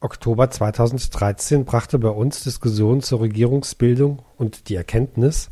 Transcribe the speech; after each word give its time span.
Oktober 0.00 0.48
2013 0.48 1.64
brachte 1.64 1.98
bei 1.98 2.10
uns 2.10 2.44
Diskussionen 2.44 3.02
zur 3.02 3.20
Regierungsbildung 3.20 4.20
und 4.36 4.68
die 4.68 4.76
Erkenntnis, 4.76 5.50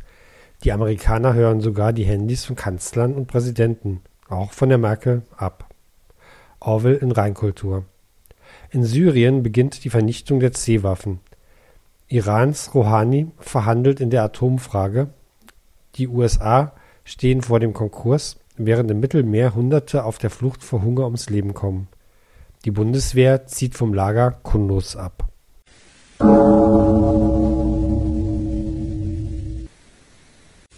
die 0.63 0.71
Amerikaner 0.71 1.33
hören 1.33 1.59
sogar 1.59 1.91
die 1.91 2.05
Handys 2.05 2.45
von 2.45 2.55
Kanzlern 2.55 3.13
und 3.13 3.27
Präsidenten, 3.27 3.99
auch 4.29 4.53
von 4.53 4.69
der 4.69 4.77
Merkel, 4.77 5.23
ab. 5.35 5.69
Orwell 6.61 6.95
in 6.95 7.11
Reinkultur. 7.11 7.83
In 8.71 8.85
Syrien 8.85 9.43
beginnt 9.43 9.83
die 9.83 9.89
Vernichtung 9.89 10.39
der 10.39 10.53
C-Waffen. 10.53 11.19
Irans 12.07 12.73
Rouhani 12.73 13.31
verhandelt 13.39 13.99
in 13.99 14.11
der 14.11 14.23
Atomfrage. 14.23 15.09
Die 15.95 16.07
USA 16.07 16.71
stehen 17.03 17.41
vor 17.41 17.59
dem 17.59 17.73
Konkurs, 17.73 18.37
während 18.55 18.89
im 18.91 19.01
Mittelmeer 19.01 19.55
Hunderte 19.55 20.05
auf 20.05 20.19
der 20.19 20.29
Flucht 20.29 20.63
vor 20.63 20.83
Hunger 20.83 21.03
ums 21.03 21.29
Leben 21.29 21.53
kommen. 21.53 21.89
Die 22.67 22.71
Bundeswehr 22.71 23.47
zieht 23.47 23.75
vom 23.75 23.93
Lager 23.93 24.31
Kunduz 24.43 24.97
ab. 24.97 25.29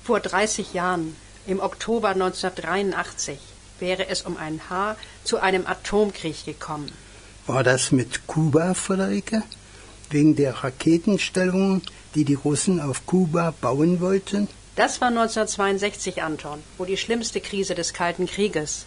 Vor 0.03 0.19
30 0.19 0.75
Jahren, 0.75 1.15
im 1.47 1.59
Oktober 1.59 2.09
1983, 2.09 3.39
wäre 3.79 4.07
es 4.07 4.21
um 4.21 4.37
ein 4.37 4.61
Haar 4.69 4.97
zu 5.23 5.39
einem 5.39 5.65
Atomkrieg 5.65 6.45
gekommen. 6.45 6.91
War 7.47 7.63
das 7.63 7.91
mit 7.91 8.27
Kuba, 8.27 8.75
Friederike? 8.75 9.41
Wegen 10.11 10.35
der 10.35 10.63
Raketenstellungen, 10.63 11.81
die 12.13 12.23
die 12.23 12.35
Russen 12.35 12.79
auf 12.79 13.07
Kuba 13.07 13.55
bauen 13.61 13.99
wollten? 13.99 14.47
Das 14.75 15.01
war 15.01 15.07
1962, 15.07 16.21
Anton, 16.21 16.59
wo 16.77 16.85
die 16.85 16.97
schlimmste 16.97 17.41
Krise 17.41 17.73
des 17.73 17.93
Kalten 17.93 18.27
Krieges. 18.27 18.85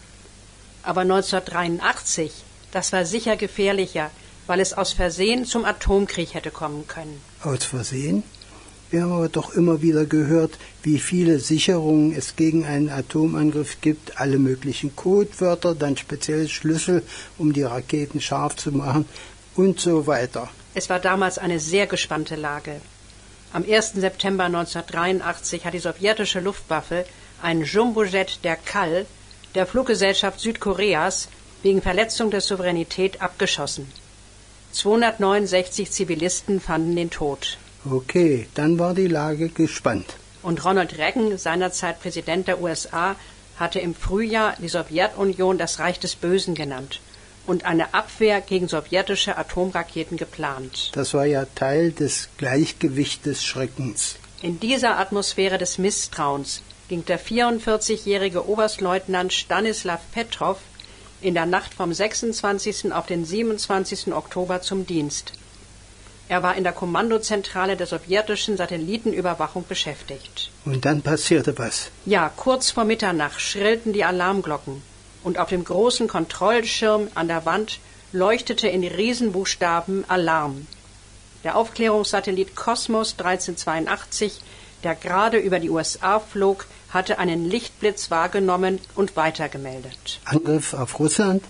Aber 0.83 1.01
1983 1.01 2.45
das 2.73 2.91
war 2.91 3.05
sicher 3.05 3.35
gefährlicher, 3.37 4.09
weil 4.47 4.59
es 4.59 4.73
aus 4.73 4.93
Versehen 4.93 5.45
zum 5.45 5.63
Atomkrieg 5.63 6.33
hätte 6.33 6.51
kommen 6.51 6.87
können. 6.87 7.21
Aus 7.43 7.63
Versehen? 7.63 8.23
Wir 8.89 9.03
haben 9.03 9.13
aber 9.13 9.29
doch 9.29 9.53
immer 9.55 9.81
wieder 9.81 10.05
gehört, 10.05 10.57
wie 10.83 10.99
viele 10.99 11.39
Sicherungen 11.39 12.15
es 12.15 12.35
gegen 12.35 12.65
einen 12.65 12.89
Atomangriff 12.89 13.81
gibt, 13.81 14.19
alle 14.19 14.37
möglichen 14.37 14.95
Codewörter, 14.95 15.73
dann 15.73 15.97
spezielle 15.97 16.47
Schlüssel, 16.47 17.01
um 17.39 17.53
die 17.53 17.63
Raketen 17.63 18.21
scharf 18.21 18.55
zu 18.55 18.71
machen 18.71 19.05
und 19.55 19.79
so 19.79 20.05
weiter. 20.05 20.49
Es 20.75 20.89
war 20.89 20.99
damals 20.99 21.37
eine 21.37 21.59
sehr 21.59 21.87
gespannte 21.87 22.35
Lage. 22.35 22.81
Am 23.51 23.63
1. 23.63 23.93
September 23.93 24.45
1983 24.45 25.65
hat 25.65 25.73
die 25.73 25.79
sowjetische 25.79 26.39
Luftwaffe 26.39 27.05
einen 27.41 27.63
Jumbojet 27.63 28.43
der 28.43 28.55
KAL, 28.55 29.05
der 29.55 29.67
Fluggesellschaft 29.67 30.39
Südkoreas, 30.39 31.29
wegen 31.63 31.81
Verletzung 31.81 32.29
der 32.29 32.41
Souveränität 32.41 33.21
abgeschossen. 33.21 33.91
269 34.73 35.91
Zivilisten 35.91 36.59
fanden 36.59 36.95
den 36.95 37.09
Tod. 37.09 37.57
Okay, 37.89 38.47
dann 38.53 38.79
war 38.79 38.93
die 38.93 39.07
Lage 39.07 39.49
gespannt. 39.49 40.15
Und 40.41 40.63
Ronald 40.65 40.97
Reagan, 40.97 41.37
seinerzeit 41.37 42.01
Präsident 42.01 42.47
der 42.47 42.61
USA, 42.61 43.15
hatte 43.57 43.79
im 43.79 43.95
Frühjahr 43.95 44.55
die 44.59 44.69
Sowjetunion 44.69 45.57
das 45.57 45.79
Reich 45.79 45.99
des 45.99 46.15
Bösen 46.15 46.55
genannt 46.55 46.99
und 47.45 47.65
eine 47.65 47.93
Abwehr 47.93 48.41
gegen 48.41 48.67
sowjetische 48.67 49.37
Atomraketen 49.37 50.17
geplant. 50.17 50.91
Das 50.93 51.13
war 51.13 51.25
ja 51.25 51.45
Teil 51.55 51.91
des 51.91 52.29
Gleichgewichts 52.37 53.23
des 53.23 53.43
Schreckens. 53.43 54.15
In 54.41 54.59
dieser 54.59 54.97
Atmosphäre 54.97 55.57
des 55.57 55.77
Misstrauens 55.77 56.61
ging 56.89 57.05
der 57.05 57.19
44-jährige 57.19 58.47
Oberstleutnant 58.47 59.31
Stanislav 59.33 60.01
Petrov 60.11 60.57
in 61.23 61.33
der 61.33 61.45
Nacht 61.45 61.73
vom 61.73 61.93
26. 61.93 62.91
auf 62.93 63.05
den 63.05 63.25
27. 63.25 64.13
Oktober 64.13 64.61
zum 64.61 64.85
Dienst. 64.85 65.33
Er 66.27 66.43
war 66.43 66.55
in 66.55 66.63
der 66.63 66.73
Kommandozentrale 66.73 67.75
der 67.75 67.87
sowjetischen 67.87 68.57
Satellitenüberwachung 68.57 69.65
beschäftigt. 69.67 70.51
Und 70.65 70.85
dann 70.85 71.01
passierte 71.01 71.57
was? 71.57 71.91
Ja, 72.05 72.29
kurz 72.35 72.71
vor 72.71 72.85
Mitternacht 72.85 73.39
schrillten 73.39 73.93
die 73.93 74.03
Alarmglocken 74.03 74.81
und 75.23 75.37
auf 75.37 75.49
dem 75.49 75.63
großen 75.63 76.07
Kontrollschirm 76.07 77.07
an 77.15 77.27
der 77.27 77.45
Wand 77.45 77.79
leuchtete 78.11 78.67
in 78.67 78.83
Riesenbuchstaben 78.83 80.05
Alarm. 80.09 80.67
Der 81.43 81.57
Aufklärungssatellit 81.57 82.55
Cosmos 82.55 83.15
1382, 83.17 84.41
der 84.83 84.95
gerade 84.95 85.37
über 85.37 85.59
die 85.59 85.69
USA 85.69 86.19
flog, 86.19 86.65
hatte 86.93 87.17
einen 87.17 87.49
Lichtblitz 87.49 88.11
wahrgenommen 88.11 88.79
und 88.95 89.15
weitergemeldet. 89.15 90.19
Angriff 90.25 90.73
auf 90.73 90.99
Russland? 90.99 91.43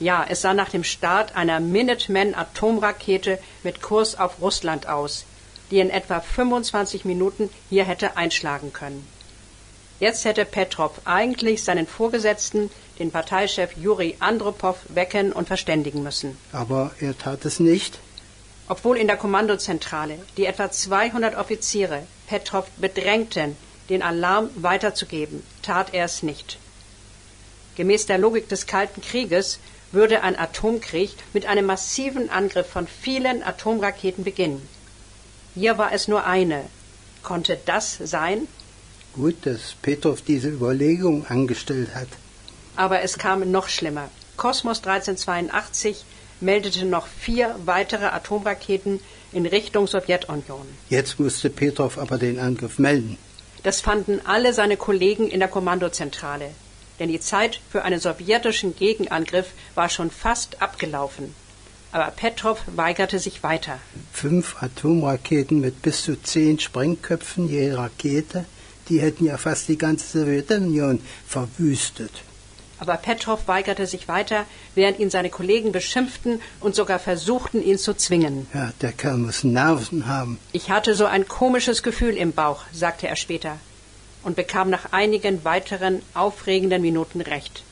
Ja, 0.00 0.26
es 0.28 0.42
sah 0.42 0.54
nach 0.54 0.70
dem 0.70 0.84
Start 0.84 1.36
einer 1.36 1.60
Minuteman-Atomrakete 1.60 3.38
mit 3.62 3.80
Kurs 3.80 4.18
auf 4.18 4.40
Russland 4.40 4.88
aus, 4.88 5.24
die 5.70 5.78
in 5.78 5.90
etwa 5.90 6.20
25 6.20 7.04
Minuten 7.04 7.50
hier 7.70 7.84
hätte 7.84 8.16
einschlagen 8.16 8.72
können. 8.72 9.06
Jetzt 10.00 10.24
hätte 10.24 10.44
Petrov 10.44 11.00
eigentlich 11.04 11.62
seinen 11.62 11.86
Vorgesetzten, 11.86 12.70
den 12.98 13.12
Parteichef 13.12 13.76
Juri 13.76 14.16
Andropow, 14.18 14.76
wecken 14.88 15.32
und 15.32 15.46
verständigen 15.46 16.02
müssen. 16.02 16.36
Aber 16.52 16.90
er 17.00 17.16
tat 17.16 17.44
es 17.44 17.60
nicht. 17.60 17.98
Obwohl 18.68 18.96
in 18.96 19.06
der 19.06 19.16
Kommandozentrale 19.16 20.18
die 20.36 20.46
etwa 20.46 20.70
200 20.70 21.36
Offiziere 21.36 22.02
Petrov 22.26 22.66
bedrängten, 22.76 23.56
den 23.88 24.02
Alarm 24.02 24.50
weiterzugeben, 24.56 25.42
tat 25.62 25.92
er 25.92 26.04
es 26.04 26.22
nicht. 26.22 26.58
Gemäß 27.76 28.06
der 28.06 28.18
Logik 28.18 28.48
des 28.48 28.66
Kalten 28.66 29.00
Krieges 29.00 29.58
würde 29.92 30.22
ein 30.22 30.38
Atomkrieg 30.38 31.10
mit 31.32 31.46
einem 31.46 31.66
massiven 31.66 32.30
Angriff 32.30 32.68
von 32.68 32.86
vielen 32.86 33.42
Atomraketen 33.42 34.24
beginnen. 34.24 34.68
Hier 35.54 35.78
war 35.78 35.92
es 35.92 36.08
nur 36.08 36.24
eine. 36.24 36.64
Konnte 37.22 37.58
das 37.64 37.98
sein? 38.02 38.48
Gut, 39.14 39.36
dass 39.46 39.74
Petrov 39.80 40.22
diese 40.22 40.48
Überlegung 40.48 41.26
angestellt 41.26 41.94
hat. 41.94 42.08
Aber 42.76 43.02
es 43.02 43.18
kam 43.18 43.50
noch 43.50 43.68
schlimmer. 43.68 44.10
Kosmos 44.36 44.78
1382 44.78 46.04
meldete 46.40 46.84
noch 46.84 47.06
vier 47.06 47.54
weitere 47.64 48.06
Atomraketen 48.06 48.98
in 49.32 49.46
Richtung 49.46 49.86
Sowjetunion. 49.86 50.66
Jetzt 50.90 51.20
musste 51.20 51.50
Petrov 51.50 51.98
aber 51.98 52.18
den 52.18 52.40
Angriff 52.40 52.78
melden. 52.78 53.16
Das 53.64 53.80
fanden 53.80 54.20
alle 54.24 54.52
seine 54.52 54.76
Kollegen 54.76 55.26
in 55.26 55.40
der 55.40 55.48
Kommandozentrale, 55.48 56.50
denn 56.98 57.08
die 57.08 57.18
Zeit 57.18 57.60
für 57.70 57.82
einen 57.82 57.98
sowjetischen 57.98 58.76
Gegenangriff 58.76 59.46
war 59.74 59.88
schon 59.88 60.10
fast 60.10 60.60
abgelaufen. 60.60 61.34
Aber 61.90 62.10
Petrov 62.10 62.60
weigerte 62.76 63.18
sich 63.18 63.42
weiter. 63.42 63.78
Fünf 64.12 64.62
Atomraketen 64.62 65.60
mit 65.60 65.80
bis 65.80 66.02
zu 66.02 66.20
zehn 66.22 66.58
Sprengköpfen 66.58 67.48
je 67.48 67.72
Rakete, 67.72 68.44
die 68.88 69.00
hätten 69.00 69.24
ja 69.24 69.38
fast 69.38 69.68
die 69.68 69.78
ganze 69.78 70.20
Sowjetunion 70.20 71.00
verwüstet. 71.26 72.12
Aber 72.86 72.98
Petrov 72.98 73.48
weigerte 73.48 73.86
sich 73.86 74.08
weiter, 74.08 74.44
während 74.74 74.98
ihn 74.98 75.08
seine 75.08 75.30
Kollegen 75.30 75.72
beschimpften 75.72 76.42
und 76.60 76.74
sogar 76.74 76.98
versuchten, 76.98 77.62
ihn 77.62 77.78
zu 77.78 77.94
zwingen. 77.94 78.46
Ja, 78.52 78.72
der 78.82 78.92
Kerl 78.92 79.16
muss 79.16 79.42
Nerven 79.42 80.06
haben. 80.06 80.38
Ich 80.52 80.68
hatte 80.68 80.94
so 80.94 81.06
ein 81.06 81.26
komisches 81.26 81.82
Gefühl 81.82 82.14
im 82.14 82.32
Bauch, 82.32 82.64
sagte 82.72 83.08
er 83.08 83.16
später, 83.16 83.56
und 84.22 84.36
bekam 84.36 84.68
nach 84.68 84.92
einigen 84.92 85.46
weiteren 85.46 86.02
aufregenden 86.12 86.82
Minuten 86.82 87.22
recht. 87.22 87.62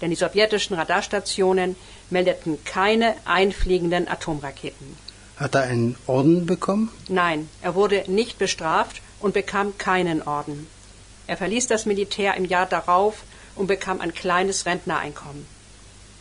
Denn 0.00 0.10
die 0.10 0.16
sowjetischen 0.16 0.76
Radarstationen 0.76 1.74
meldeten 2.08 2.64
keine 2.64 3.16
einfliegenden 3.24 4.06
Atomraketen. 4.06 4.96
Hat 5.36 5.56
er 5.56 5.62
einen 5.62 5.96
Orden 6.06 6.46
bekommen? 6.46 6.90
Nein, 7.08 7.48
er 7.60 7.74
wurde 7.74 8.04
nicht 8.06 8.38
bestraft 8.38 9.02
und 9.18 9.34
bekam 9.34 9.76
keinen 9.78 10.22
Orden. 10.22 10.68
Er 11.26 11.36
verließ 11.36 11.66
das 11.66 11.86
Militär 11.86 12.36
im 12.36 12.44
Jahr 12.44 12.66
darauf 12.66 13.24
und 13.60 13.66
bekam 13.66 14.00
ein 14.00 14.14
kleines 14.14 14.64
Rentnereinkommen. 14.64 15.46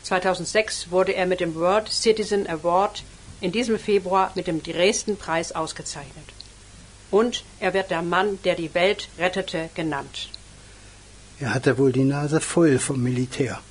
2006 0.04 0.92
wurde 0.92 1.14
er 1.14 1.26
mit 1.26 1.40
dem 1.40 1.56
World 1.56 1.88
Citizen 1.90 2.48
Award 2.48 3.04
in 3.40 3.54
diesem 3.54 3.80
Februar 3.80 4.32
mit 4.36 4.48
dem 4.48 4.62
Dresden-Preis 4.62 5.54
ausgezeichnet. 5.54 6.26
Und 7.10 7.46
er 7.62 7.74
wird 7.74 7.92
der 7.92 8.02
Mann, 8.02 8.40
der 8.44 8.56
die 8.56 8.74
Welt 8.74 9.08
rettete, 9.18 9.70
genannt. 9.74 10.30
Er 11.40 11.54
hatte 11.54 11.78
wohl 11.78 11.94
die 11.94 12.04
Nase 12.04 12.42
voll 12.42 12.78
vom 12.78 13.02
Militär. 13.02 13.62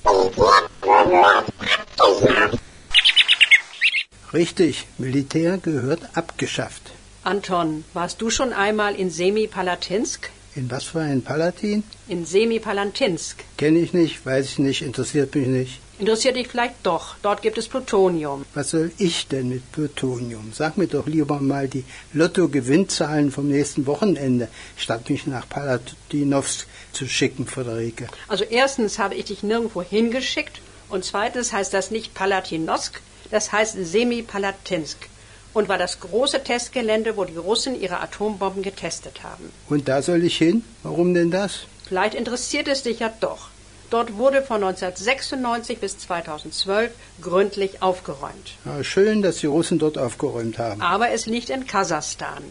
Richtig, 4.33 4.87
Militär 4.97 5.59
gehört 5.59 6.01
abgeschafft. 6.15 6.81
Anton, 7.23 7.83
warst 7.93 8.19
du 8.21 8.31
schon 8.31 8.51
einmal 8.51 8.95
in 8.95 9.11
Semipalatinsk? 9.11 10.31
In 10.55 10.69
was 10.71 10.83
für 10.85 10.99
ein 10.99 11.21
Palatin? 11.21 11.83
In 12.07 12.25
Semipalantinsk. 12.25 13.43
Kenne 13.57 13.79
ich 13.79 13.93
nicht, 13.93 14.25
weiß 14.25 14.45
ich 14.45 14.59
nicht, 14.59 14.81
interessiert 14.81 15.35
mich 15.35 15.47
nicht. 15.47 15.79
Interessiert 15.99 16.37
dich 16.37 16.47
vielleicht 16.47 16.75
doch. 16.83 17.15
Dort 17.21 17.41
gibt 17.41 17.57
es 17.57 17.67
Plutonium. 17.67 18.45
Was 18.53 18.71
soll 18.71 18.91
ich 18.97 19.27
denn 19.27 19.49
mit 19.49 19.71
Plutonium? 19.71 20.51
Sag 20.53 20.77
mir 20.77 20.87
doch 20.87 21.07
lieber 21.07 21.39
mal 21.39 21.67
die 21.67 21.83
Lotto-Gewinnzahlen 22.13 23.31
vom 23.31 23.49
nächsten 23.49 23.85
Wochenende, 23.85 24.47
statt 24.77 25.09
mich 25.09 25.27
nach 25.27 25.47
Palatinovsk 25.47 26.65
zu 26.93 27.07
schicken, 27.07 27.45
Friederike. 27.45 28.07
Also 28.27 28.45
erstens 28.45 28.97
habe 28.97 29.15
ich 29.15 29.25
dich 29.25 29.43
nirgendwo 29.43 29.81
hingeschickt 29.81 30.61
und 30.89 31.03
zweitens 31.03 31.51
heißt 31.53 31.73
das 31.73 31.91
nicht 31.91 32.13
Palatinovsk, 32.13 33.01
Das 33.31 33.51
heißt 33.51 33.77
Semipalatinsk 33.79 34.97
und 35.53 35.69
war 35.69 35.77
das 35.77 35.99
große 35.99 36.43
Testgelände, 36.43 37.17
wo 37.17 37.25
die 37.25 37.37
Russen 37.37 37.79
ihre 37.79 37.99
Atombomben 37.99 38.63
getestet 38.63 39.23
haben. 39.23 39.51
Und 39.69 39.87
da 39.87 40.01
soll 40.01 40.23
ich 40.23 40.37
hin? 40.37 40.63
Warum 40.83 41.13
denn 41.13 41.31
das? 41.31 41.65
Vielleicht 41.87 42.13
interessiert 42.13 42.67
es 42.67 42.83
dich 42.83 42.99
ja 42.99 43.11
doch. 43.19 43.49
Dort 43.89 44.17
wurde 44.17 44.43
von 44.43 44.63
1996 44.63 45.79
bis 45.79 45.97
2012 45.97 46.91
gründlich 47.21 47.81
aufgeräumt. 47.81 48.53
Ja, 48.63 48.83
schön, 48.83 49.23
dass 49.23 49.37
die 49.37 49.47
Russen 49.47 49.79
dort 49.79 49.97
aufgeräumt 49.97 50.59
haben. 50.59 50.79
Aber 50.81 51.09
es 51.09 51.25
liegt 51.25 51.49
in 51.49 51.65
Kasachstan. 51.65 52.43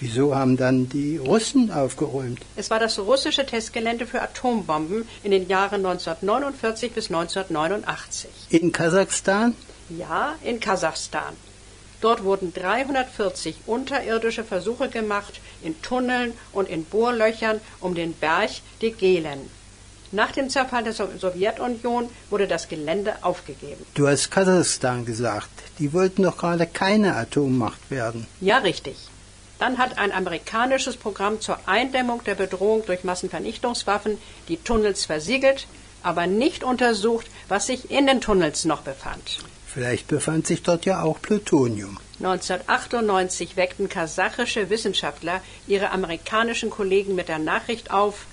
Wieso 0.00 0.34
haben 0.34 0.56
dann 0.56 0.88
die 0.88 1.18
Russen 1.18 1.70
aufgeräumt? 1.70 2.40
Es 2.56 2.70
war 2.70 2.80
das 2.80 2.98
russische 2.98 3.46
Testgelände 3.46 4.06
für 4.06 4.20
Atombomben 4.22 5.06
in 5.22 5.30
den 5.30 5.48
Jahren 5.48 5.86
1949 5.86 6.90
bis 6.90 7.06
1989. 7.10 8.30
In 8.50 8.72
Kasachstan? 8.72 9.54
Ja, 9.88 10.34
in 10.42 10.58
Kasachstan. 10.58 11.36
Dort 12.02 12.24
wurden 12.24 12.52
340 12.52 13.56
unterirdische 13.66 14.44
Versuche 14.44 14.88
gemacht 14.88 15.40
in 15.62 15.80
Tunneln 15.82 16.34
und 16.52 16.68
in 16.68 16.84
Bohrlöchern 16.84 17.60
um 17.80 17.94
den 17.94 18.12
Berg 18.12 18.50
Degelen. 18.82 19.48
Nach 20.10 20.32
dem 20.32 20.50
Zerfall 20.50 20.82
der 20.82 20.92
Sowjetunion 20.92 22.10
wurde 22.28 22.48
das 22.48 22.68
Gelände 22.68 23.14
aufgegeben. 23.22 23.86
Du 23.94 24.08
hast 24.08 24.30
Kasachstan 24.30 25.06
gesagt. 25.06 25.48
Die 25.78 25.92
wollten 25.92 26.24
doch 26.24 26.36
gerade 26.36 26.66
keine 26.66 27.14
Atommacht 27.16 27.90
werden. 27.90 28.26
Ja, 28.40 28.58
richtig. 28.58 28.96
Dann 29.60 29.78
hat 29.78 29.96
ein 29.96 30.10
amerikanisches 30.10 30.96
Programm 30.96 31.40
zur 31.40 31.56
Eindämmung 31.66 32.24
der 32.24 32.34
Bedrohung 32.34 32.84
durch 32.84 33.04
Massenvernichtungswaffen 33.04 34.18
die 34.48 34.56
Tunnels 34.56 35.04
versiegelt, 35.04 35.68
aber 36.02 36.26
nicht 36.26 36.64
untersucht, 36.64 37.28
was 37.48 37.68
sich 37.68 37.92
in 37.92 38.08
den 38.08 38.20
Tunnels 38.20 38.64
noch 38.64 38.82
befand. 38.82 39.38
Vielleicht 39.72 40.08
befand 40.08 40.46
sich 40.46 40.62
dort 40.62 40.84
ja 40.84 41.02
auch 41.02 41.22
Plutonium. 41.22 41.98
1998 42.18 43.56
weckten 43.56 43.88
kasachische 43.88 44.68
Wissenschaftler 44.68 45.40
ihre 45.66 45.90
amerikanischen 45.90 46.68
Kollegen 46.68 47.14
mit 47.14 47.28
der 47.28 47.38
Nachricht 47.38 47.90
auf, 47.90 48.26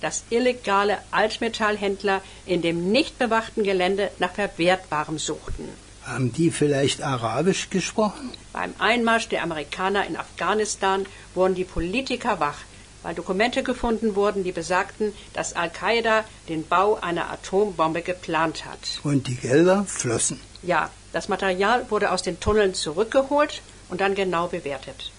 dass 0.00 0.24
illegale 0.30 0.98
Altmetallhändler 1.10 2.22
in 2.46 2.62
dem 2.62 2.90
nicht 2.90 3.18
bewachten 3.18 3.62
Gelände 3.62 4.10
nach 4.18 4.32
Verwertbarem 4.32 5.18
suchten. 5.18 5.68
Haben 6.04 6.32
die 6.32 6.50
vielleicht 6.50 7.02
Arabisch 7.02 7.68
gesprochen? 7.68 8.30
Beim 8.52 8.72
Einmarsch 8.78 9.28
der 9.28 9.42
Amerikaner 9.42 10.06
in 10.06 10.16
Afghanistan 10.16 11.04
wurden 11.34 11.54
die 11.54 11.64
Politiker 11.64 12.40
wach, 12.40 12.58
weil 13.06 13.14
Dokumente 13.14 13.62
gefunden 13.62 14.16
wurden, 14.16 14.42
die 14.42 14.50
besagten, 14.50 15.14
dass 15.32 15.54
Al-Qaida 15.54 16.24
den 16.48 16.66
Bau 16.66 16.96
einer 17.00 17.30
Atombombe 17.30 18.02
geplant 18.02 18.64
hat. 18.64 18.98
Und 19.04 19.28
die 19.28 19.36
Gelder 19.36 19.84
flossen. 19.86 20.40
Ja, 20.64 20.90
das 21.12 21.28
Material 21.28 21.88
wurde 21.88 22.10
aus 22.10 22.24
den 22.24 22.40
Tunneln 22.40 22.74
zurückgeholt 22.74 23.62
und 23.90 24.00
dann 24.00 24.16
genau 24.16 24.48
bewertet. 24.48 25.12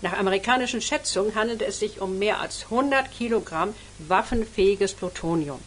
Nach 0.00 0.14
amerikanischen 0.14 0.80
Schätzungen 0.80 1.36
handelte 1.36 1.64
es 1.64 1.78
sich 1.78 2.00
um 2.00 2.18
mehr 2.18 2.40
als 2.40 2.64
100 2.64 3.12
Kilogramm 3.12 3.72
waffenfähiges 4.00 4.94
Plutonium. 4.94 5.60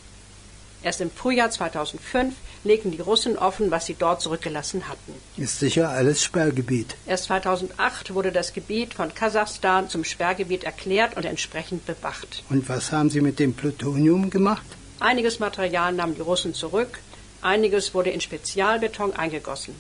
Erst 0.84 1.00
im 1.00 1.10
Frühjahr 1.10 1.51
2005 1.51 2.36
legten 2.65 2.91
die 2.91 3.00
Russen 3.00 3.38
offen, 3.38 3.71
was 3.71 3.85
sie 3.85 3.95
dort 3.97 4.21
zurückgelassen 4.21 4.89
hatten. 4.89 5.13
Ist 5.38 5.59
sicher 5.59 5.89
alles 5.89 6.23
Sperrgebiet. 6.23 6.95
Erst 7.06 7.25
2008 7.25 8.13
wurde 8.13 8.31
das 8.31 8.53
Gebiet 8.53 8.94
von 8.94 9.13
Kasachstan 9.13 9.89
zum 9.89 10.03
Sperrgebiet 10.03 10.63
erklärt 10.63 11.15
und 11.15 11.25
entsprechend 11.25 11.85
bewacht. 11.85 12.44
Und 12.50 12.67
was 12.67 12.91
haben 12.91 13.09
Sie 13.09 13.21
mit 13.21 13.39
dem 13.39 13.53
Plutonium 13.53 14.29
gemacht? 14.29 14.65
Einiges 15.00 15.39
Material 15.39 15.94
nahmen 15.94 16.15
die 16.15 16.21
Russen 16.21 16.53
zurück, 16.53 17.00
einiges 17.41 17.94
wurde 17.94 18.09
in 18.09 18.21
Spezialbeton 18.21 19.13
eingegossen. 19.13 19.75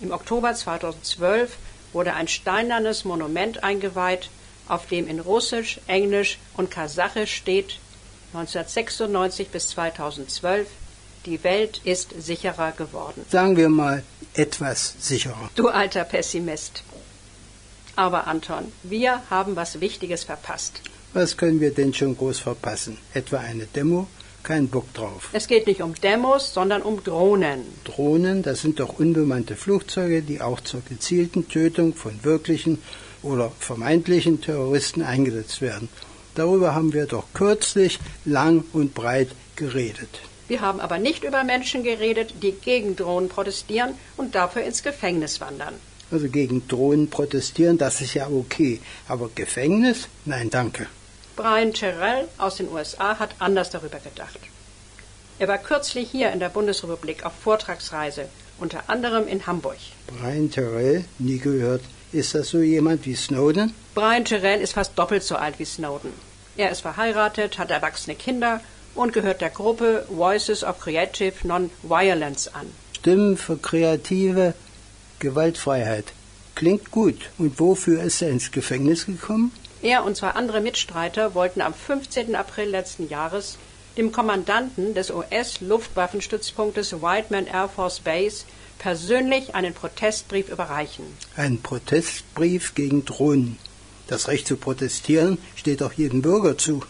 Im 0.00 0.12
Oktober 0.12 0.54
2012 0.54 1.56
wurde 1.92 2.14
ein 2.14 2.28
steinernes 2.28 3.04
Monument 3.04 3.62
eingeweiht, 3.64 4.30
auf 4.68 4.86
dem 4.86 5.08
in 5.08 5.20
Russisch, 5.20 5.80
Englisch 5.86 6.38
und 6.56 6.70
Kasachisch 6.70 7.34
steht 7.34 7.78
1996 8.32 9.48
bis 9.48 9.70
2012 9.70 10.68
die 11.28 11.42
Welt 11.44 11.80
ist 11.84 12.08
sicherer 12.18 12.72
geworden. 12.72 13.24
Sagen 13.30 13.56
wir 13.56 13.68
mal 13.68 14.02
etwas 14.34 14.94
sicherer. 14.98 15.50
Du 15.54 15.68
alter 15.68 16.04
Pessimist. 16.04 16.82
Aber 17.96 18.26
Anton, 18.26 18.64
wir 18.82 19.22
haben 19.28 19.56
was 19.56 19.80
Wichtiges 19.80 20.24
verpasst. 20.24 20.80
Was 21.12 21.36
können 21.36 21.60
wir 21.60 21.72
denn 21.72 21.92
schon 21.94 22.16
groß 22.16 22.38
verpassen? 22.38 22.98
Etwa 23.12 23.38
eine 23.38 23.66
Demo? 23.66 24.06
Kein 24.42 24.68
Bock 24.68 24.88
drauf. 24.94 25.30
Es 25.32 25.48
geht 25.48 25.66
nicht 25.66 25.82
um 25.82 25.94
Demos, 25.94 26.54
sondern 26.54 26.82
um 26.82 27.02
Drohnen. 27.02 27.60
Drohnen, 27.84 28.42
das 28.42 28.62
sind 28.62 28.78
doch 28.80 28.98
unbemannte 28.98 29.56
Flugzeuge, 29.56 30.22
die 30.22 30.40
auch 30.40 30.60
zur 30.60 30.80
gezielten 30.88 31.48
Tötung 31.48 31.94
von 31.94 32.22
wirklichen 32.22 32.78
oder 33.22 33.50
vermeintlichen 33.58 34.40
Terroristen 34.40 35.02
eingesetzt 35.02 35.60
werden. 35.60 35.88
Darüber 36.36 36.74
haben 36.74 36.92
wir 36.92 37.06
doch 37.06 37.26
kürzlich 37.34 37.98
lang 38.24 38.64
und 38.72 38.94
breit 38.94 39.30
geredet. 39.56 40.20
Wir 40.48 40.62
haben 40.62 40.80
aber 40.80 40.98
nicht 40.98 41.24
über 41.24 41.44
Menschen 41.44 41.82
geredet, 41.84 42.42
die 42.42 42.52
gegen 42.52 42.96
Drohnen 42.96 43.28
protestieren 43.28 43.94
und 44.16 44.34
dafür 44.34 44.62
ins 44.62 44.82
Gefängnis 44.82 45.40
wandern. 45.40 45.74
Also 46.10 46.28
gegen 46.28 46.66
Drohnen 46.66 47.10
protestieren, 47.10 47.76
das 47.76 48.00
ist 48.00 48.14
ja 48.14 48.28
okay. 48.28 48.80
Aber 49.08 49.28
Gefängnis? 49.34 50.08
Nein, 50.24 50.48
danke. 50.48 50.86
Brian 51.36 51.74
Terrell 51.74 52.26
aus 52.38 52.56
den 52.56 52.72
USA 52.72 53.18
hat 53.18 53.34
anders 53.38 53.70
darüber 53.70 53.98
gedacht. 53.98 54.40
Er 55.38 55.48
war 55.48 55.58
kürzlich 55.58 56.10
hier 56.10 56.32
in 56.32 56.40
der 56.40 56.48
Bundesrepublik 56.48 57.24
auf 57.26 57.34
Vortragsreise, 57.44 58.28
unter 58.58 58.88
anderem 58.88 59.28
in 59.28 59.46
Hamburg. 59.46 59.76
Brian 60.06 60.50
Terrell, 60.50 61.04
nie 61.18 61.38
gehört. 61.38 61.82
Ist 62.10 62.34
das 62.34 62.48
so 62.48 62.58
jemand 62.60 63.04
wie 63.04 63.14
Snowden? 63.14 63.74
Brian 63.94 64.24
Terrell 64.24 64.62
ist 64.62 64.72
fast 64.72 64.98
doppelt 64.98 65.22
so 65.22 65.36
alt 65.36 65.58
wie 65.58 65.66
Snowden. 65.66 66.12
Er 66.56 66.70
ist 66.70 66.80
verheiratet, 66.80 67.58
hat 67.58 67.70
erwachsene 67.70 68.16
Kinder 68.16 68.62
und 68.98 69.12
gehört 69.12 69.40
der 69.40 69.50
Gruppe 69.50 70.04
Voices 70.08 70.64
of 70.64 70.80
Creative 70.80 71.34
Non-Violence 71.44 72.48
an. 72.48 72.66
Stimmen 72.94 73.36
für 73.36 73.56
kreative 73.56 74.54
Gewaltfreiheit. 75.20 76.12
Klingt 76.54 76.90
gut. 76.90 77.30
Und 77.38 77.60
wofür 77.60 78.02
ist 78.02 78.20
er 78.20 78.30
ins 78.30 78.50
Gefängnis 78.50 79.06
gekommen? 79.06 79.52
Er 79.80 80.04
und 80.04 80.16
zwei 80.16 80.30
andere 80.30 80.60
Mitstreiter 80.60 81.34
wollten 81.34 81.60
am 81.60 81.72
15. 81.72 82.34
April 82.34 82.68
letzten 82.68 83.08
Jahres 83.08 83.58
dem 83.96 84.10
Kommandanten 84.10 84.94
des 84.94 85.10
US-Luftwaffenstützpunktes 85.10 87.00
Whiteman 87.00 87.46
Air 87.46 87.68
Force 87.68 88.00
Base 88.00 88.44
persönlich 88.78 89.54
einen 89.54 89.74
Protestbrief 89.74 90.48
überreichen. 90.48 91.04
Ein 91.36 91.60
Protestbrief 91.60 92.74
gegen 92.74 93.04
Drohnen. 93.04 93.58
Das 94.08 94.28
Recht 94.28 94.46
zu 94.46 94.56
protestieren 94.56 95.38
steht 95.54 95.80
doch 95.80 95.92
jedem 95.92 96.22
Bürger 96.22 96.56
zu. 96.58 96.82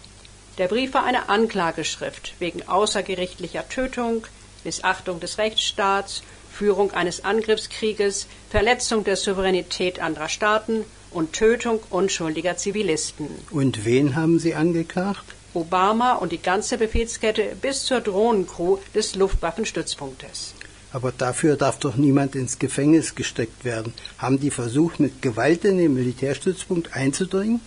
Der 0.58 0.66
Brief 0.66 0.92
war 0.92 1.04
eine 1.04 1.28
Anklageschrift 1.28 2.34
wegen 2.40 2.66
außergerichtlicher 2.66 3.68
Tötung, 3.68 4.26
Missachtung 4.64 5.20
des 5.20 5.38
Rechtsstaats, 5.38 6.22
Führung 6.52 6.90
eines 6.90 7.24
Angriffskrieges, 7.24 8.26
Verletzung 8.50 9.04
der 9.04 9.14
Souveränität 9.14 10.00
anderer 10.00 10.28
Staaten 10.28 10.84
und 11.12 11.32
Tötung 11.32 11.78
unschuldiger 11.90 12.56
Zivilisten. 12.56 13.28
Und 13.52 13.84
wen 13.84 14.16
haben 14.16 14.40
Sie 14.40 14.56
angeklagt? 14.56 15.22
Obama 15.54 16.14
und 16.14 16.32
die 16.32 16.42
ganze 16.42 16.76
Befehlskette 16.76 17.56
bis 17.62 17.84
zur 17.84 18.00
Drohnencrew 18.00 18.78
des 18.96 19.14
Luftwaffenstützpunktes. 19.14 20.54
Aber 20.92 21.12
dafür 21.12 21.56
darf 21.56 21.78
doch 21.78 21.94
niemand 21.94 22.34
ins 22.34 22.58
Gefängnis 22.58 23.14
gesteckt 23.14 23.64
werden. 23.64 23.94
Haben 24.18 24.40
die 24.40 24.50
versucht, 24.50 24.98
mit 24.98 25.22
Gewalt 25.22 25.64
in 25.64 25.78
den 25.78 25.94
Militärstützpunkt 25.94 26.94
einzudringen? 26.94 27.60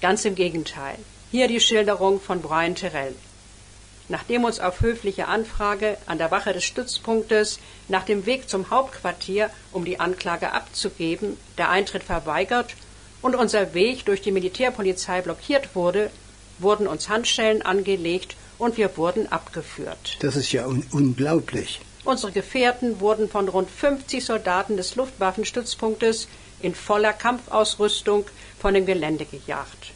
Ganz 0.00 0.24
im 0.24 0.36
Gegenteil. 0.36 0.98
Hier 1.32 1.48
die 1.48 1.58
Schilderung 1.58 2.20
von 2.20 2.40
Brian 2.40 2.76
Terrell. 2.76 3.12
Nachdem 4.08 4.44
uns 4.44 4.60
auf 4.60 4.80
höfliche 4.80 5.26
Anfrage 5.26 5.98
an 6.06 6.18
der 6.18 6.30
Wache 6.30 6.52
des 6.52 6.62
Stützpunktes 6.62 7.58
nach 7.88 8.04
dem 8.04 8.26
Weg 8.26 8.48
zum 8.48 8.70
Hauptquartier, 8.70 9.50
um 9.72 9.84
die 9.84 9.98
Anklage 9.98 10.52
abzugeben, 10.52 11.36
der 11.58 11.70
Eintritt 11.70 12.04
verweigert 12.04 12.76
und 13.22 13.34
unser 13.34 13.74
Weg 13.74 14.04
durch 14.04 14.22
die 14.22 14.30
Militärpolizei 14.30 15.20
blockiert 15.20 15.74
wurde, 15.74 16.12
wurden 16.60 16.86
uns 16.86 17.08
Handschellen 17.08 17.62
angelegt 17.62 18.36
und 18.58 18.76
wir 18.76 18.96
wurden 18.96 19.30
abgeführt. 19.32 20.18
Das 20.20 20.36
ist 20.36 20.52
ja 20.52 20.64
un 20.64 20.86
unglaublich. 20.92 21.80
Unsere 22.04 22.30
Gefährten 22.30 23.00
wurden 23.00 23.28
von 23.28 23.48
rund 23.48 23.68
50 23.68 24.24
Soldaten 24.24 24.76
des 24.76 24.94
Luftwaffenstützpunktes 24.94 26.28
in 26.60 26.76
voller 26.76 27.12
Kampfausrüstung 27.12 28.26
von 28.60 28.74
dem 28.74 28.86
Gelände 28.86 29.24
gejagt. 29.24 29.90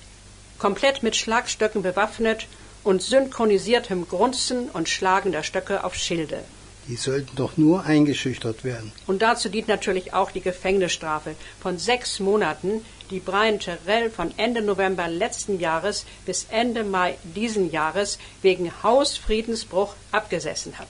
Komplett 0.60 1.02
mit 1.02 1.16
Schlagstöcken 1.16 1.82
bewaffnet 1.82 2.46
und 2.84 3.00
synchronisiertem 3.00 4.06
Grunzen 4.06 4.68
und 4.68 4.90
Schlagen 4.90 5.32
der 5.32 5.42
Stöcke 5.42 5.84
auf 5.84 5.94
Schilde. 5.94 6.44
Die 6.86 6.96
sollten 6.96 7.34
doch 7.34 7.56
nur 7.56 7.84
eingeschüchtert 7.84 8.62
werden. 8.62 8.92
Und 9.06 9.22
dazu 9.22 9.48
dient 9.48 9.68
natürlich 9.68 10.12
auch 10.12 10.30
die 10.30 10.42
Gefängnisstrafe 10.42 11.34
von 11.60 11.78
sechs 11.78 12.20
Monaten, 12.20 12.84
die 13.10 13.20
Brian 13.20 13.58
Terrell 13.58 14.10
von 14.10 14.34
Ende 14.36 14.60
November 14.60 15.08
letzten 15.08 15.58
Jahres 15.60 16.04
bis 16.26 16.46
Ende 16.50 16.84
Mai 16.84 17.16
diesen 17.22 17.70
Jahres 17.70 18.18
wegen 18.42 18.70
Hausfriedensbruch 18.82 19.94
abgesessen 20.12 20.78
hat. 20.78 20.88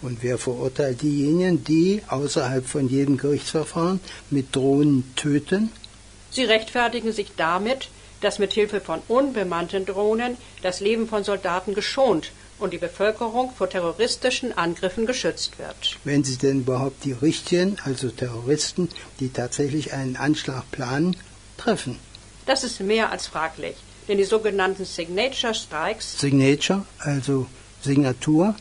Und 0.00 0.18
wer 0.22 0.36
verurteilt 0.36 1.02
diejenigen, 1.02 1.62
die 1.62 2.02
außerhalb 2.08 2.66
von 2.66 2.88
jedem 2.88 3.18
Gerichtsverfahren 3.18 4.00
mit 4.30 4.56
Drohnen 4.56 5.14
töten? 5.14 5.70
Sie 6.32 6.42
rechtfertigen 6.42 7.12
sich 7.12 7.32
damit, 7.36 7.88
dass 8.22 8.38
mit 8.38 8.52
Hilfe 8.54 8.80
von 8.80 9.02
unbemannten 9.08 9.84
Drohnen 9.84 10.38
das 10.62 10.80
Leben 10.80 11.06
von 11.06 11.24
Soldaten 11.24 11.74
geschont 11.74 12.32
und 12.58 12.72
die 12.72 12.78
Bevölkerung 12.78 13.52
vor 13.52 13.68
terroristischen 13.68 14.56
Angriffen 14.56 15.04
geschützt 15.04 15.58
wird. 15.58 15.98
Wenn 16.04 16.24
sie 16.24 16.36
denn 16.36 16.60
überhaupt 16.60 17.04
die 17.04 17.12
richtigen, 17.12 17.76
also 17.84 18.08
Terroristen, 18.08 18.88
die 19.20 19.28
tatsächlich 19.28 19.92
einen 19.92 20.16
Anschlag 20.16 20.62
planen, 20.70 21.16
treffen. 21.58 21.98
Das 22.46 22.64
ist 22.64 22.80
mehr 22.80 23.10
als 23.10 23.26
fraglich, 23.26 23.76
denn 24.08 24.18
die 24.18 24.24
sogenannten 24.24 24.84
Signature 24.84 25.54
Strikes 25.54 26.18
Signature, 26.18 26.86
also 26.98 27.46
Signatur 27.82 28.54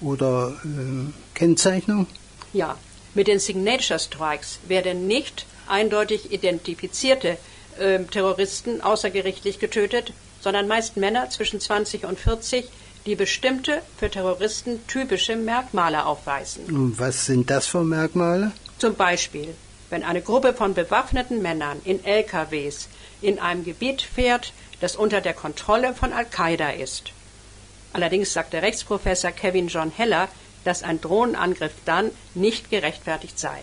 oder 0.00 0.56
äh, 0.64 1.10
Kennzeichnung, 1.34 2.06
Ja, 2.52 2.76
mit 3.14 3.26
den 3.26 3.40
Signature 3.40 3.98
Strikes 3.98 4.58
werden 4.68 5.06
nicht 5.06 5.44
eindeutig 5.68 6.32
identifizierte 6.32 7.36
ähm, 7.80 8.10
Terroristen 8.10 8.80
außergerichtlich 8.80 9.58
getötet, 9.58 10.12
sondern 10.40 10.68
meist 10.68 10.96
Männer 10.96 11.30
zwischen 11.30 11.60
20 11.60 12.04
und 12.04 12.18
40, 12.18 12.68
die 13.06 13.14
bestimmte 13.14 13.82
für 13.96 14.10
Terroristen 14.10 14.86
typische 14.86 15.36
Merkmale 15.36 16.04
aufweisen. 16.04 16.64
Und 16.66 16.98
was 16.98 17.26
sind 17.26 17.50
das 17.50 17.66
für 17.66 17.82
Merkmale? 17.82 18.52
Zum 18.78 18.94
Beispiel, 18.94 19.54
wenn 19.90 20.04
eine 20.04 20.22
Gruppe 20.22 20.54
von 20.54 20.74
bewaffneten 20.74 21.40
Männern 21.42 21.80
in 21.84 22.04
LKWs 22.04 22.88
in 23.20 23.38
einem 23.38 23.64
Gebiet 23.64 24.02
fährt, 24.02 24.52
das 24.80 24.96
unter 24.96 25.20
der 25.20 25.34
Kontrolle 25.34 25.94
von 25.94 26.12
Al-Qaida 26.12 26.70
ist. 26.70 27.12
Allerdings 27.92 28.32
sagt 28.32 28.52
der 28.52 28.62
Rechtsprofessor 28.62 29.32
Kevin 29.32 29.68
John 29.68 29.90
Heller, 29.90 30.28
dass 30.64 30.82
ein 30.82 31.00
Drohnenangriff 31.00 31.72
dann 31.84 32.10
nicht 32.34 32.70
gerechtfertigt 32.70 33.38
sei. 33.38 33.58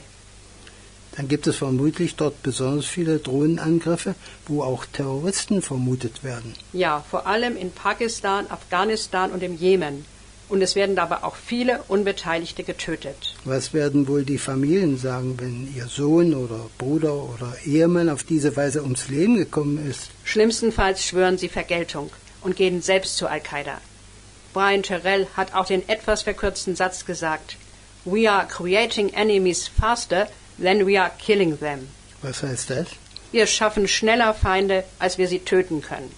Dann 1.17 1.27
gibt 1.27 1.47
es 1.47 1.57
vermutlich 1.57 2.15
dort 2.15 2.43
besonders 2.43 2.85
viele 2.85 3.19
Drohnenangriffe, 3.19 4.15
wo 4.47 4.63
auch 4.63 4.85
Terroristen 4.85 5.61
vermutet 5.61 6.23
werden. 6.23 6.53
Ja, 6.73 7.03
vor 7.09 7.25
allem 7.25 7.55
in 7.55 7.71
Pakistan, 7.71 8.45
Afghanistan 8.49 9.31
und 9.31 9.41
im 9.41 9.55
Jemen. 9.55 10.05
Und 10.47 10.61
es 10.61 10.75
werden 10.75 10.95
dabei 10.95 11.23
auch 11.23 11.35
viele 11.35 11.81
Unbeteiligte 11.87 12.63
getötet. 12.63 13.35
Was 13.45 13.73
werden 13.73 14.07
wohl 14.07 14.23
die 14.23 14.37
Familien 14.37 14.97
sagen, 14.97 15.39
wenn 15.39 15.73
ihr 15.75 15.87
Sohn 15.87 16.35
oder 16.35 16.69
Bruder 16.77 17.15
oder 17.15 17.53
Ehemann 17.65 18.09
auf 18.09 18.23
diese 18.23 18.55
Weise 18.55 18.83
ums 18.83 19.07
Leben 19.07 19.37
gekommen 19.37 19.83
ist? 19.89 20.11
Schlimmstenfalls 20.23 21.03
schwören 21.03 21.39
sie 21.39 21.49
Vergeltung 21.49 22.11
und 22.41 22.55
gehen 22.55 22.83
selbst 22.83 23.17
zu 23.17 23.27
Al-Qaida. 23.27 23.81
Brian 24.53 24.83
Terrell 24.83 25.27
hat 25.35 25.55
auch 25.55 25.65
den 25.65 25.87
etwas 25.89 26.21
verkürzten 26.21 26.75
Satz 26.75 27.05
gesagt: 27.05 27.57
We 28.05 28.29
are 28.29 28.45
creating 28.47 29.09
enemies 29.13 29.67
faster 29.67 30.27
than 30.57 30.85
we 30.85 30.99
are 30.99 31.11
killing 31.17 31.57
them. 31.59 31.87
Was 32.21 32.43
heißt 32.43 32.69
das? 32.69 32.87
Wir 33.31 33.47
schaffen 33.47 33.87
schneller 33.87 34.33
Feinde, 34.33 34.83
als 34.99 35.17
wir 35.17 35.27
sie 35.27 35.39
töten 35.39 35.81
können. 35.81 36.11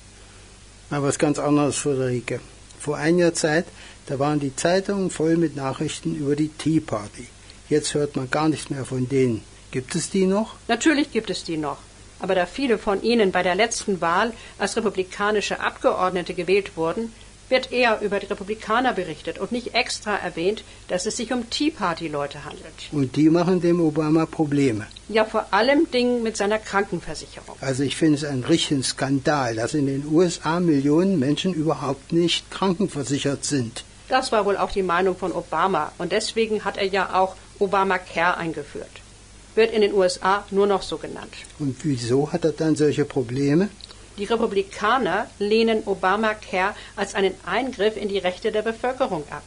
Mal 0.89 1.03
was 1.03 1.17
ganz 1.17 1.39
anderes, 1.39 1.77
Friederike. 1.77 2.39
Vor 2.79 2.98
einiger 2.98 3.34
Zeit, 3.34 3.65
da 4.06 4.20
waren 4.20 4.39
die 4.39 4.56
Zeitungen 4.56 5.10
voll 5.10 5.36
mit 5.36 5.56
Nachrichten 5.56 6.15
über 6.15 6.36
die 6.36 6.50
Tea 6.50 6.79
Party. 6.79 7.27
Jetzt 7.70 7.94
hört 7.94 8.15
man 8.15 8.29
gar 8.29 8.48
nichts 8.48 8.70
mehr 8.70 8.86
von 8.86 9.10
denen. 9.10 9.44
Gibt 9.72 9.96
es 9.96 10.10
die 10.10 10.25
noch? 10.25 10.56
Natürlich 10.67 11.12
gibt 11.12 11.29
es 11.29 11.44
die 11.44 11.58
noch. 11.58 11.79
Aber 12.20 12.34
da 12.34 12.46
viele 12.46 12.77
von 12.77 13.01
ihnen 13.03 13.32
bei 13.32 13.44
der 13.44 13.56
letzten 13.56 14.00
Wahl 14.00 14.34
als 14.58 14.77
republikanische 14.77 15.60
Abgeordnete 15.60 16.34
gewählt 16.34 16.77
wurden, 16.77 17.12
wird 17.50 17.72
eher 17.72 18.01
über 18.01 18.20
die 18.20 18.25
Republikaner 18.25 18.94
berichtet 18.94 19.39
und 19.39 19.51
nicht 19.51 19.74
extra 19.74 20.16
erwähnt, 20.16 20.63
dass 20.88 21.06
es 21.06 21.18
sich 21.18 21.32
um 21.32 21.50
Tea 21.50 21.72
Party 21.72 22.08
Leute 22.08 22.44
handelt. 22.46 22.74
Und 22.92 23.16
die 23.16 23.30
machen 23.30 23.62
dem 23.62 23.80
Obama 23.80 24.25
Probleme. 24.25 24.88
Ja, 25.10 25.25
vor 25.25 25.46
allem 25.51 25.89
Dingen 25.92 26.24
mit 26.24 26.36
seiner 26.36 26.60
Krankenversicherung. 26.60 27.56
Also 27.62 27.84
ich 27.84 27.96
finde 27.96 28.16
es 28.16 28.24
einen 28.24 28.44
richtigen 28.44 28.84
Skandal, 28.84 29.56
dass 29.56 29.74
in 29.74 29.88
den 29.88 30.06
USA 30.12 30.60
Millionen 30.60 31.20
Menschen 31.20 31.54
überhaupt 31.54 32.12
nicht 32.12 32.51
krankenversichert 32.51 33.46
sind. 33.46 33.84
Das 34.10 34.32
war 34.32 34.46
wohl 34.46 34.58
auch 34.58 34.72
die 34.72 34.84
Meinung 34.84 35.16
von 35.16 35.32
Obama 35.32 35.92
und 35.98 36.12
deswegen 36.12 36.63
hat 36.63 36.77
er 36.77 36.88
ja 36.88 37.13
auch 37.13 37.36
Obamacare 37.60 38.38
eingeführt. 38.38 38.89
Wird 39.56 39.74
in 39.74 39.82
den 39.82 39.94
USA 39.94 40.46
nur 40.51 40.68
noch 40.68 40.82
so 40.82 40.98
genannt. 40.98 41.34
Und 41.60 41.77
wieso 41.84 42.32
hat 42.32 42.46
er 42.46 42.51
dann 42.51 42.75
solche 42.75 43.06
Probleme? 43.06 43.70
Die 44.18 44.26
Republikaner 44.26 45.28
lehnen 45.38 45.84
Obamacare 45.86 46.74
als 46.96 47.14
einen 47.14 47.36
Eingriff 47.46 47.96
in 47.96 48.10
die 48.10 48.18
Rechte 48.18 48.52
der 48.52 48.64
Bevölkerung 48.64 49.24
ab. 49.30 49.44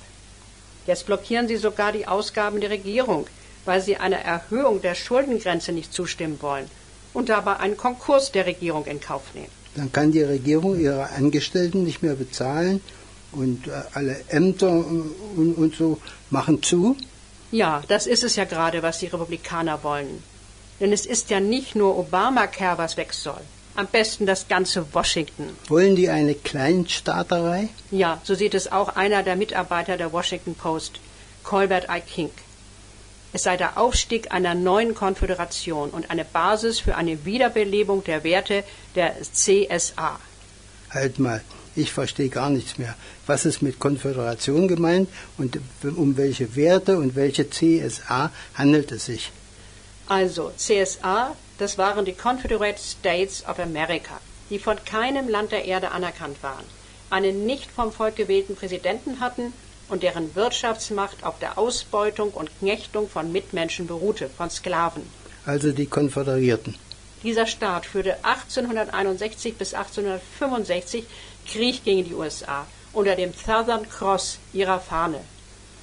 Jetzt 0.87 1.07
blockieren 1.07 1.49
sie 1.49 1.57
sogar 1.57 1.93
die 1.93 2.07
Ausgaben 2.07 2.61
der 2.61 2.71
Regierung, 2.71 3.27
weil 3.65 3.81
sie 3.81 3.97
einer 3.97 4.19
Erhöhung 4.19 4.81
der 4.81 4.95
Schuldengrenze 4.95 5.73
nicht 5.73 5.93
zustimmen 5.93 6.39
wollen 6.41 6.67
und 7.13 7.29
dabei 7.29 7.57
einen 7.57 7.77
Konkurs 7.77 8.33
der 8.33 8.47
Regierung 8.47 8.87
in 8.87 9.01
Kauf 9.01 9.23
nehmen. 9.35 9.51
Dann 9.75 9.93
kann 9.93 10.13
die 10.13 10.23
Regierung 10.23 10.79
ihre 10.79 11.11
Angestellten 11.11 11.85
nicht 11.85 12.03
mehr 12.03 12.15
bezahlen 12.15 12.81
und 13.33 13.67
äh, 13.67 13.71
alle 13.95 14.21
Ämter 14.29 14.71
und, 14.71 15.55
und 15.55 15.75
so 15.77 15.99
machen 16.31 16.63
zu. 16.63 16.97
Ja, 17.53 17.83
das 17.89 18.07
ist 18.07 18.23
es 18.23 18.37
ja 18.37 18.45
gerade, 18.45 18.83
was 18.83 18.99
die 19.01 19.07
Republikaner 19.07 19.83
wollen. 19.83 20.23
Denn 20.79 20.93
es 20.93 21.07
ist 21.07 21.31
ja 21.31 21.41
nicht 21.41 21.75
nur 21.75 21.99
Obamacare, 21.99 22.79
was 22.79 22.97
weg 22.97 23.13
soll. 23.13 23.41
Am 23.81 23.87
besten 23.87 24.27
das 24.27 24.47
ganze 24.47 24.85
Washington. 24.93 25.57
Wollen 25.69 25.97
die 25.97 26.11
eine 26.11 26.35
Kleinstaaterei? 26.35 27.71
Ja, 27.91 28.21
so 28.25 28.35
sieht 28.35 28.53
es 28.53 28.71
auch 28.71 28.95
einer 28.95 29.23
der 29.23 29.37
Mitarbeiter 29.37 29.97
der 29.97 30.13
Washington 30.13 30.55
Post, 30.55 31.01
Colbert 31.45 31.87
I. 31.89 32.03
King. 32.03 32.29
Es 33.33 33.45
sei 33.45 33.57
der 33.57 33.79
Aufstieg 33.79 34.33
einer 34.33 34.55
neuen 34.55 34.95
Konföderation 34.95 35.89
und 35.89 36.11
eine 36.11 36.27
Basis 36.27 36.79
für 36.79 36.95
eine 36.97 37.25
Wiederbelebung 37.25 38.05
der 38.05 38.23
Werte 38.23 38.65
der 38.97 39.17
CSA. 39.23 40.21
Halt 40.91 41.19
mal, 41.19 41.41
ich 41.75 41.91
verstehe 41.91 42.29
gar 42.29 42.51
nichts 42.51 42.77
mehr. 42.77 42.95
Was 43.27 43.47
ist 43.47 43.63
mit 43.63 43.79
Konföderation 43.79 44.69
gemeint 44.69 45.09
und 45.39 45.59
um 45.97 46.19
welche 46.19 46.55
Werte 46.55 46.99
und 46.99 47.17
welche 47.17 47.49
CSA 47.49 48.31
handelt 48.53 48.93
es 48.93 49.07
sich? 49.07 49.33
Also, 50.07 50.53
CSA, 50.59 51.35
das 51.61 51.77
waren 51.77 52.07
die 52.07 52.15
Confederate 52.15 52.79
States 52.79 53.45
of 53.47 53.59
America, 53.59 54.19
die 54.49 54.59
von 54.59 54.83
keinem 54.85 55.29
Land 55.29 55.53
der 55.53 55.67
Erde 55.67 55.91
anerkannt 55.91 56.43
waren, 56.43 56.65
einen 57.11 57.45
nicht 57.45 57.71
vom 57.71 57.93
Volk 57.93 58.17
gewählten 58.17 58.57
Präsidenten 58.57 59.21
hatten 59.21 59.53
und 59.91 60.03
deren 60.03 60.35
Wirtschaftsmacht 60.35 61.23
auf 61.23 61.39
der 61.39 61.59
Ausbeutung 61.59 62.31
und 62.31 62.51
Knechtung 62.61 63.11
von 63.11 63.31
Mitmenschen 63.31 63.87
beruhte, 63.87 64.31
von 64.31 64.49
Sklaven. 64.49 65.03
Also 65.45 65.73
die 65.73 65.87
Konföderierten. 65.87 66.77
Dieser 67.23 67.47
Staat 67.47 67.85
führte 67.85 68.17
1861 68.25 69.57
bis 69.57 69.75
1865 69.75 71.05
Krieg 71.47 71.85
gegen 71.85 72.05
die 72.05 72.15
USA 72.15 72.67
unter 72.95 73.17
dem 73.17 73.35
Southern 73.35 73.87
Cross 73.87 74.39
ihrer 74.55 74.81
Fahne. 74.81 75.21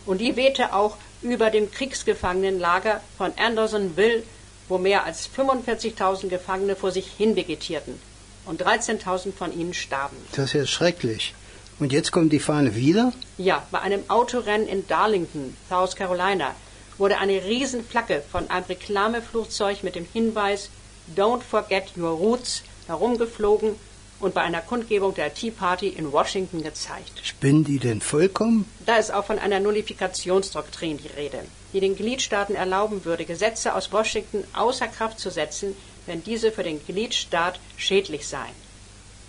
Und 0.07 0.21
die 0.21 0.35
wehte 0.35 0.73
auch 0.73 0.97
über 1.21 1.51
dem 1.51 1.69
Kriegsgefangenenlager 1.69 3.01
von 3.17 3.33
Andersonville, 3.37 4.23
wo 4.67 4.77
mehr 4.77 5.05
als 5.05 5.29
45.000 5.29 6.27
Gefangene 6.27 6.75
vor 6.75 6.91
sich 6.91 7.07
hin 7.07 7.35
vegetierten 7.35 7.99
und 8.45 8.61
13.000 8.61 9.33
von 9.33 9.57
ihnen 9.57 9.73
starben. 9.73 10.17
Das 10.33 10.45
ist 10.45 10.53
ja 10.53 10.65
schrecklich. 10.65 11.33
Und 11.79 11.93
jetzt 11.93 12.11
kommt 12.11 12.33
die 12.33 12.39
Fahne 12.39 12.75
wieder? 12.75 13.13
Ja, 13.37 13.63
bei 13.71 13.79
einem 13.79 14.09
Autorennen 14.09 14.67
in 14.67 14.87
Darlington, 14.87 15.55
South 15.69 15.95
Carolina, 15.95 16.55
wurde 16.97 17.19
eine 17.19 17.43
Riesenflagge 17.43 18.23
von 18.31 18.49
einem 18.49 18.65
Reklameflugzeug 18.65 19.83
mit 19.83 19.95
dem 19.95 20.07
Hinweis 20.11 20.69
Don't 21.15 21.41
forget 21.41 21.95
your 21.95 22.09
roots 22.09 22.63
herumgeflogen 22.87 23.75
und 24.19 24.33
bei 24.33 24.41
einer 24.41 24.61
Kundgebung 24.61 25.13
der 25.13 25.33
Tea 25.33 25.51
Party 25.51 25.89
in 25.89 26.11
Washington 26.11 26.63
gezeigt. 26.63 27.11
Spinnen 27.23 27.63
die 27.63 27.79
denn 27.79 28.01
vollkommen? 28.01 28.65
Da 28.85 28.97
ist 28.97 29.13
auch 29.13 29.25
von 29.25 29.39
einer 29.39 29.59
Nullifikationsdoktrin 29.59 30.97
die 30.97 31.07
Rede, 31.07 31.39
die 31.73 31.79
den 31.79 31.95
Gliedstaaten 31.95 32.55
erlauben 32.55 33.05
würde, 33.05 33.25
Gesetze 33.25 33.75
aus 33.75 33.91
Washington 33.91 34.43
außer 34.53 34.87
Kraft 34.87 35.19
zu 35.19 35.29
setzen, 35.29 35.75
wenn 36.05 36.23
diese 36.23 36.51
für 36.51 36.63
den 36.63 36.83
Gliedstaat 36.85 37.59
schädlich 37.75 38.27
seien. 38.27 38.55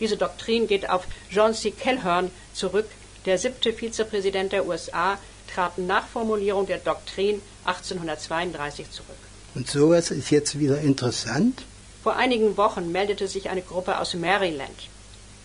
Diese 0.00 0.16
Doktrin 0.16 0.66
geht 0.68 0.88
auf 0.88 1.04
John 1.30 1.54
C. 1.54 1.72
Calhoun 1.72 2.30
zurück. 2.54 2.86
Der 3.26 3.36
siebte 3.36 3.72
Vizepräsident 3.72 4.52
der 4.52 4.66
USA 4.66 5.18
trat 5.52 5.76
nach 5.78 6.06
Formulierung 6.06 6.66
der 6.66 6.78
Doktrin 6.78 7.42
1832 7.64 8.90
zurück. 8.90 9.16
Und 9.54 9.68
sowas 9.68 10.10
ist 10.10 10.30
jetzt 10.30 10.58
wieder 10.58 10.80
interessant? 10.80 11.64
Vor 12.08 12.16
einigen 12.16 12.56
Wochen 12.56 12.90
meldete 12.90 13.28
sich 13.28 13.50
eine 13.50 13.60
Gruppe 13.60 13.98
aus 13.98 14.14
Maryland, 14.14 14.88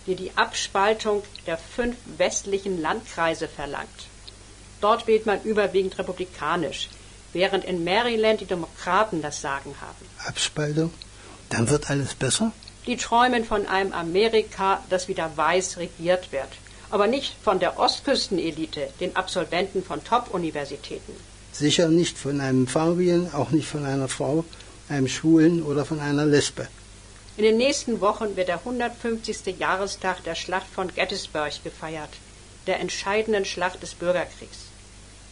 die 0.06 0.14
die 0.14 0.30
Abspaltung 0.34 1.22
der 1.46 1.58
fünf 1.58 1.94
westlichen 2.16 2.80
Landkreise 2.80 3.48
verlangt. 3.48 4.08
Dort 4.80 5.06
wählt 5.06 5.26
man 5.26 5.42
überwiegend 5.42 5.98
republikanisch, 5.98 6.88
während 7.34 7.66
in 7.66 7.84
Maryland 7.84 8.40
die 8.40 8.46
Demokraten 8.46 9.20
das 9.20 9.42
Sagen 9.42 9.74
haben. 9.82 10.06
Abspaltung? 10.26 10.90
Dann 11.50 11.68
wird 11.68 11.90
alles 11.90 12.14
besser? 12.14 12.50
Die 12.86 12.96
träumen 12.96 13.44
von 13.44 13.66
einem 13.66 13.92
Amerika, 13.92 14.82
das 14.88 15.06
wieder 15.06 15.36
weiß 15.36 15.76
regiert 15.76 16.32
wird 16.32 16.48
aber 16.90 17.08
nicht 17.08 17.34
von 17.42 17.58
der 17.58 17.78
Ostküstenelite, 17.78 18.88
den 19.00 19.16
Absolventen 19.16 19.82
von 19.82 20.04
Top-Universitäten. 20.04 21.12
Sicher 21.50 21.88
nicht 21.88 22.16
von 22.16 22.40
einem 22.40 22.68
Farbigen, 22.68 23.34
auch 23.34 23.50
nicht 23.50 23.66
von 23.66 23.84
einer 23.84 24.06
Frau, 24.06 24.44
einem 24.88 25.08
Schwulen 25.08 25.62
oder 25.62 25.84
von 25.84 26.00
einer 26.00 26.26
Lesbe. 26.26 26.68
In 27.36 27.44
den 27.44 27.56
nächsten 27.56 28.00
Wochen 28.00 28.36
wird 28.36 28.48
der 28.48 28.58
150. 28.58 29.58
Jahrestag 29.58 30.22
der 30.24 30.34
Schlacht 30.34 30.66
von 30.72 30.94
Gettysburg 30.94 31.52
gefeiert, 31.64 32.10
der 32.66 32.80
entscheidenden 32.80 33.44
Schlacht 33.44 33.82
des 33.82 33.94
Bürgerkriegs. 33.94 34.58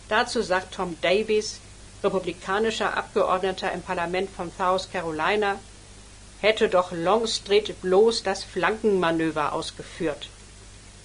Dazu 0.09 0.43
sagt 0.43 0.75
Tom 0.75 0.97
Davies, 1.01 1.61
republikanischer 2.03 2.97
Abgeordneter 2.97 3.71
im 3.73 3.83
Parlament 3.83 4.29
von 4.31 4.51
South 4.59 4.89
Carolina, 4.93 5.59
hätte 6.41 6.69
doch 6.69 6.91
Longstreet 6.91 7.81
bloß 7.81 8.25
das 8.25 8.43
Flankenmanöver 8.43 9.53
ausgeführt. 9.53 10.29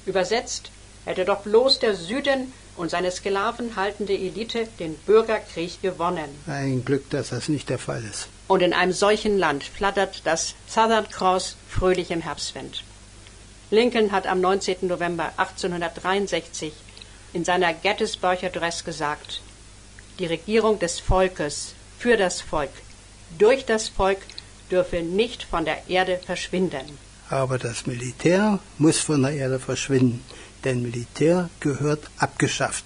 Übersetzt 0.07 0.71
hätte 1.05 1.25
doch 1.25 1.41
bloß 1.41 1.79
der 1.79 1.95
Süden 1.95 2.51
und 2.77 2.91
seine 2.91 3.12
sklavenhaltende 3.12 4.13
Elite 4.13 4.67
den 4.79 4.96
Bürgerkrieg 4.96 5.81
gewonnen. 5.81 6.29
Ein 6.48 6.86
Glück, 6.86 7.10
dass 7.10 7.29
das 7.29 7.50
nicht 7.50 7.69
der 7.69 7.79
Fall 7.79 8.03
ist. 8.03 8.27
Und 8.48 8.62
in 8.62 8.74
einem 8.74 8.93
solchen 8.93 9.38
Land 9.38 9.63
flattert 9.63 10.22
das 10.24 10.55
Southern 10.67 11.10
Cross 11.10 11.57
fröhlich 11.67 12.12
im 12.12 12.22
Herbstwind. 12.22 12.84
Lincoln 13.69 14.12
hat 14.13 14.27
am 14.27 14.39
19. 14.39 14.88
November 14.88 15.34
1863 15.36 16.72
in 17.34 17.43
seiner 17.43 17.74
Gettysburg 17.74 18.43
Address 18.43 18.86
gesagt, 18.86 19.41
die 20.19 20.25
Regierung 20.25 20.79
des 20.79 21.00
Volkes 21.00 21.74
für 22.00 22.15
das 22.15 22.39
Volk, 22.41 22.72
durch 23.38 23.65
das 23.65 23.89
Volk 23.89 24.19
dürfe 24.72 25.01
nicht 25.01 25.43
von 25.43 25.65
der 25.65 25.89
Erde 25.89 26.19
verschwinden. 26.25 26.98
Aber 27.29 27.57
das 27.57 27.86
Militär 27.86 28.60
muss 28.77 29.00
von 29.00 29.22
der 29.22 29.34
Erde 29.34 29.60
verschwinden, 29.60 30.24
denn 30.63 30.81
Militär 30.81 31.49
gehört 31.59 32.09
abgeschafft. 32.17 32.85